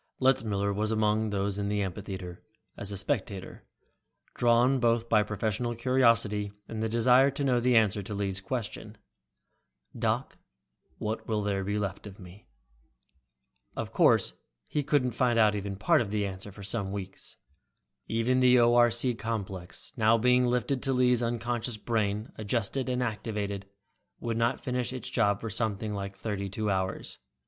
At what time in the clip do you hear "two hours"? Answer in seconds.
26.49-27.19